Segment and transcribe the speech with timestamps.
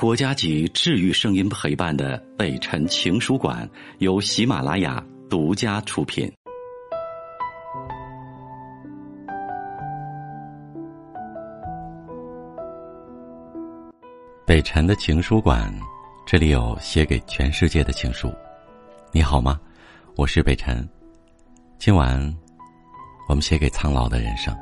[0.00, 6.26] 国家级治愈声音陪伴的北辰情书馆由喜马拉雅独家出品。
[14.46, 15.70] 北辰的情书馆，
[16.24, 18.32] 这里有写给全世界的情书。
[19.12, 19.60] 你好吗？
[20.16, 20.88] 我是北辰。
[21.78, 22.18] 今晚，
[23.28, 24.56] 我们写给苍老的人生。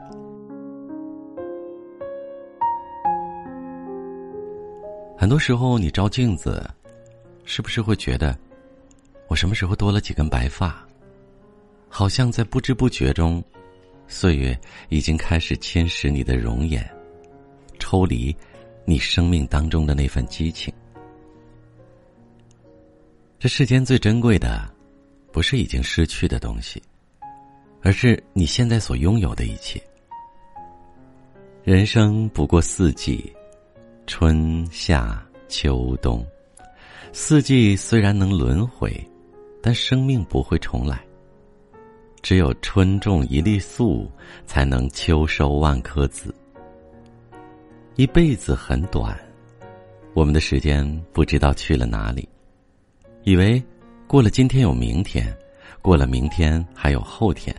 [5.20, 6.64] 很多时候，你照镜子，
[7.44, 8.38] 是不是会觉得，
[9.26, 10.86] 我什么时候多了几根白发？
[11.88, 13.42] 好像在不知不觉中，
[14.06, 14.56] 岁月
[14.90, 16.88] 已经开始侵蚀你的容颜，
[17.80, 18.34] 抽离
[18.84, 20.72] 你生命当中的那份激情。
[23.40, 24.72] 这世间最珍贵的，
[25.32, 26.80] 不是已经失去的东西，
[27.82, 29.82] 而是你现在所拥有的一切。
[31.64, 33.34] 人生不过四季。
[34.08, 36.26] 春夏秋冬，
[37.12, 38.90] 四季虽然能轮回，
[39.62, 40.98] 但生命不会重来。
[42.22, 44.10] 只有春种一粒粟，
[44.46, 46.34] 才能秋收万颗子。
[47.96, 49.14] 一辈子很短，
[50.14, 52.26] 我们的时间不知道去了哪里，
[53.24, 53.62] 以为
[54.06, 55.36] 过了今天有明天，
[55.82, 57.54] 过了明天还有后天，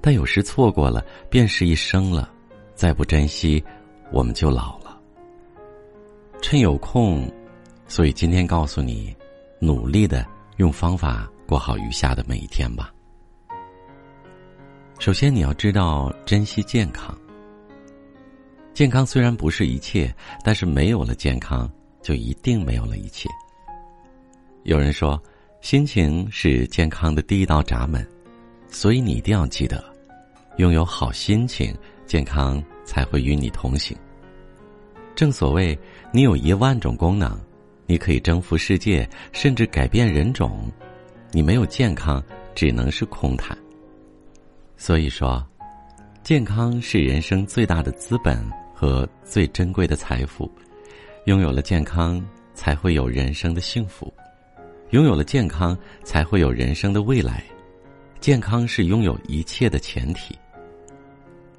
[0.00, 2.28] 但有时错过了便是一生了，
[2.74, 3.62] 再不珍惜，
[4.10, 4.79] 我们就老。
[6.42, 7.30] 趁有空，
[7.86, 9.14] 所以今天告诉你，
[9.60, 12.92] 努力的用方法过好余下的每一天吧。
[14.98, 17.16] 首先，你要知道珍惜健康。
[18.72, 21.70] 健康虽然不是一切，但是没有了健康，
[22.02, 23.28] 就一定没有了一切。
[24.64, 25.22] 有人说，
[25.60, 28.06] 心情是健康的第一道闸门，
[28.68, 29.84] 所以你一定要记得，
[30.56, 31.74] 拥有好心情，
[32.06, 33.96] 健康才会与你同行。
[35.14, 35.78] 正所谓，
[36.12, 37.38] 你有一万种功能，
[37.86, 40.70] 你可以征服世界，甚至改变人种。
[41.30, 42.22] 你没有健康，
[42.54, 43.56] 只能是空谈。
[44.76, 45.46] 所以说，
[46.22, 48.42] 健康是人生最大的资本
[48.74, 50.50] 和最珍贵的财富。
[51.26, 54.10] 拥有了健康，才会有人生的幸福；
[54.90, 57.44] 拥有了健康，才会有人生的未来。
[58.20, 60.34] 健康是拥有一切的前提。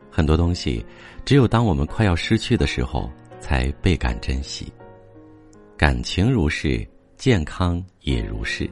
[0.09, 0.83] 很多东西，
[1.23, 3.09] 只有当我们快要失去的时候。
[3.41, 4.71] 才倍感珍惜。
[5.75, 6.87] 感情如是，
[7.17, 8.69] 健康也如是。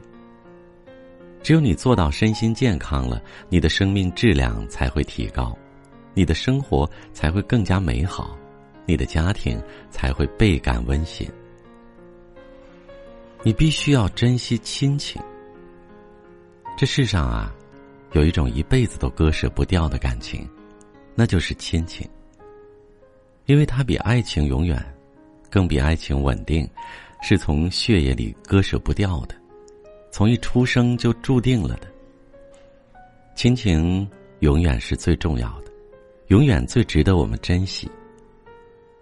[1.42, 5.56] 只有你做到身心健康了，你的生命质量才会提高，
[6.14, 8.38] 你的生活才会更加美好，
[8.86, 9.60] 你的家庭
[9.90, 11.28] 才会倍感温馨。
[13.42, 15.20] 你必须要珍惜亲情。
[16.76, 17.54] 这世上啊，
[18.12, 20.48] 有一种一辈子都割舍不掉的感情，
[21.14, 22.08] 那就是亲情。
[23.50, 24.80] 因为它比爱情永远，
[25.50, 26.64] 更比爱情稳定，
[27.20, 29.34] 是从血液里割舍不掉的，
[30.12, 31.88] 从一出生就注定了的。
[33.34, 34.08] 亲情
[34.38, 35.72] 永远是最重要的，
[36.28, 37.90] 永远最值得我们珍惜。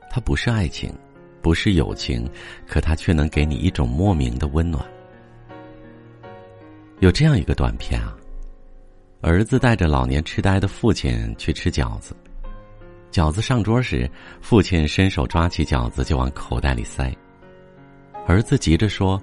[0.08, 0.90] 它不是爱情，
[1.42, 2.26] 不是友情，
[2.66, 4.82] 可它却能给你一种莫名的温暖。
[7.00, 8.16] 有这样一个短片啊，
[9.20, 12.16] 儿子带着老年痴呆的父亲去吃饺子。
[13.10, 14.08] 饺子上桌时，
[14.40, 17.14] 父亲伸手抓起饺子就往口袋里塞。
[18.26, 19.20] 儿子急着说：“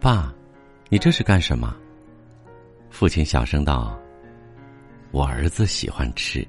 [0.00, 0.34] 爸，
[0.88, 1.76] 你这是干什么？”
[2.88, 3.98] 父亲小声道
[5.12, 6.46] ：“我儿子喜欢吃。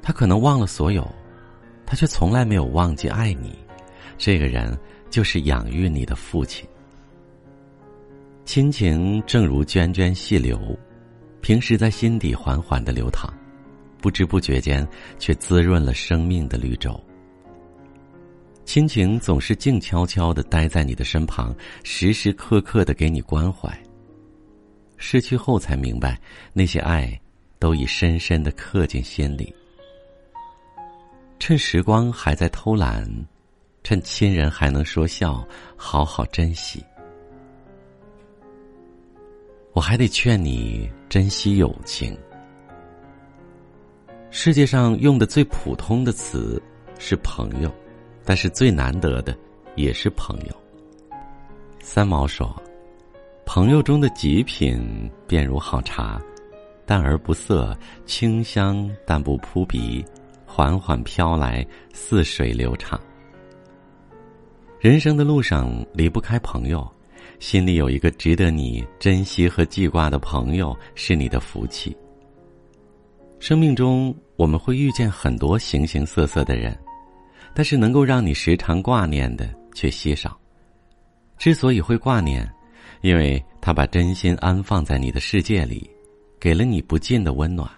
[0.00, 1.06] 他可能忘了所有，
[1.84, 3.58] 他却从来没有忘记爱你。
[4.16, 4.76] 这个人
[5.10, 6.66] 就是养育你的父亲。
[8.46, 10.76] 亲情正如涓涓细流，
[11.42, 13.30] 平时在心底缓缓的流淌。”
[14.00, 14.86] 不知不觉间，
[15.18, 16.98] 却滋润了生命的绿洲。
[18.64, 21.54] 亲情总是静悄悄的待在你的身旁，
[21.84, 23.70] 时时刻刻的给你关怀。
[24.98, 26.20] 失去后才明白，
[26.52, 27.18] 那些爱
[27.58, 29.54] 都已深深的刻进心里。
[31.38, 33.08] 趁时光还在偷懒，
[33.82, 35.46] 趁亲人还能说笑，
[35.76, 36.84] 好好珍惜。
[39.72, 42.14] 我还得劝你珍惜友情。
[44.40, 46.62] 世界上用的最普通的词
[46.96, 47.68] 是朋友，
[48.24, 49.36] 但是最难得的
[49.74, 50.54] 也是朋友。
[51.80, 52.54] 三毛说
[53.44, 56.22] ：“朋友中的极品，便如好茶，
[56.86, 57.76] 淡而不涩，
[58.06, 60.04] 清香但不扑鼻，
[60.46, 62.98] 缓缓飘来，似水流长。”
[64.78, 66.88] 人生的路上离不开朋友，
[67.40, 71.96] 心里有一个值得你珍惜和记挂的朋友，是你的福气。
[73.40, 76.76] 生命中，我们会遇见很多形形色色的人，
[77.54, 80.36] 但是能够让你时常挂念的却稀少。
[81.38, 82.46] 之所以会挂念，
[83.00, 85.88] 因为他把真心安放在你的世界里，
[86.40, 87.70] 给了你不尽的温暖。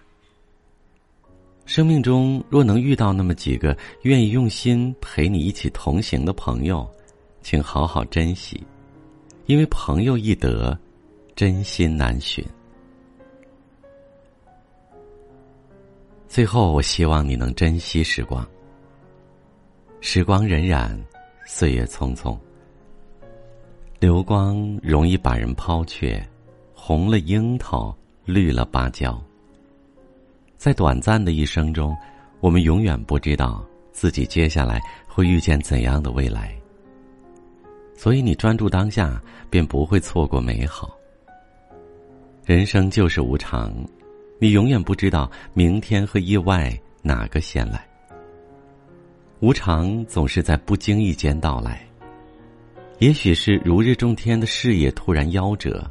[1.67, 6.89] 生命中若能遇到那么几个愿意用心陪你一起同行的朋友，
[7.43, 8.61] 请好好珍惜，
[9.45, 10.77] 因为朋友易得，
[11.35, 12.43] 真心难寻。
[16.31, 18.47] 最后，我希望你能珍惜时光。
[19.99, 20.97] 时光荏苒，
[21.45, 22.39] 岁月匆匆。
[23.99, 26.25] 流光容易把人抛却，
[26.73, 27.93] 红了樱桃，
[28.23, 29.21] 绿了芭蕉。
[30.55, 31.93] 在短暂的一生中，
[32.39, 33.61] 我们永远不知道
[33.91, 36.55] 自己接下来会遇见怎样的未来。
[37.93, 40.97] 所以，你专注当下，便不会错过美好。
[42.45, 43.69] 人生就是无常。
[44.43, 47.87] 你永远不知道明天和意外哪个先来。
[49.39, 51.87] 无常总是在不经意间到来，
[52.97, 55.87] 也许是如日中天的事业突然夭折，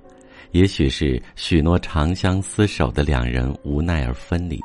[0.50, 4.61] 也许是许诺长相厮守的两人无奈而分离，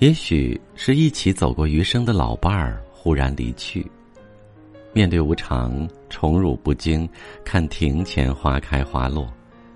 [0.00, 3.90] 也许是一起走过余生的老伴儿忽然离去。
[4.92, 7.08] 面对无常，宠辱不惊，
[7.46, 9.26] 看庭前花开花落，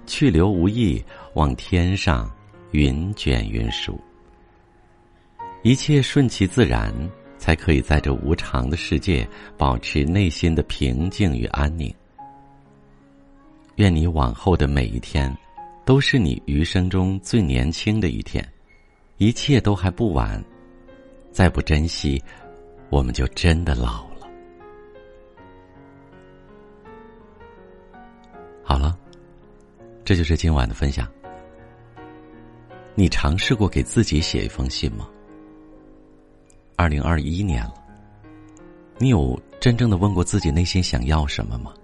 [0.05, 2.31] 去留无意，望天上。
[2.75, 3.97] 云卷云舒，
[5.63, 6.93] 一切顺其自然，
[7.39, 9.25] 才可以在这无常的世界
[9.57, 11.95] 保持内心的平静与安宁。
[13.77, 15.33] 愿你往后的每一天，
[15.85, 18.45] 都是你余生中最年轻的一天，
[19.19, 20.45] 一切都还不晚。
[21.31, 22.21] 再不珍惜，
[22.91, 24.29] 我们就真的老了。
[28.65, 28.99] 好了，
[30.05, 31.09] 这就是今晚的分享。
[32.97, 35.09] 你尝试过给自己写一封信吗？
[36.77, 37.75] 二零二一年了，
[38.99, 41.75] 你有真正的问过自己内心想要什么吗？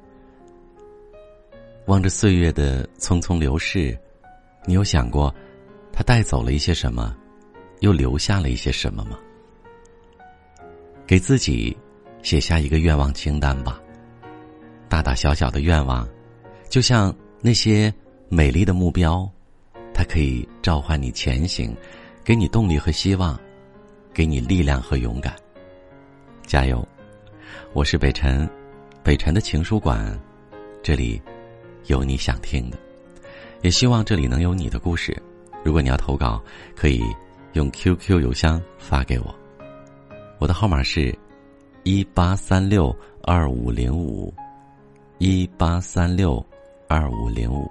[1.87, 3.99] 望着岁月的匆匆流逝，
[4.67, 5.35] 你有想过，
[5.93, 7.17] 它带走了一些什么，
[7.81, 9.19] 又留下了一些什么吗？
[11.09, 11.77] 给自己
[12.23, 13.81] 写下一个愿望清单吧，
[14.89, 16.09] 大大小小的愿望，
[16.69, 17.93] 就像那些
[18.29, 19.29] 美丽的目标。
[20.01, 21.77] 它可以召唤你前行，
[22.25, 23.39] 给你动力和希望，
[24.15, 25.37] 给你力量和勇敢。
[26.47, 26.89] 加油！
[27.75, 28.49] 我是北辰，
[29.03, 30.19] 北辰的情书馆，
[30.83, 31.21] 这里
[31.89, 32.79] 有你想听的，
[33.61, 35.15] 也希望这里能有你的故事。
[35.63, 36.43] 如果你要投稿，
[36.75, 37.03] 可以
[37.53, 39.35] 用 QQ 邮箱发给我，
[40.39, 41.15] 我的号码是，
[41.83, 42.91] 一八三六
[43.25, 44.33] 二五零五，
[45.19, 46.43] 一八三六
[46.89, 47.71] 二五零五。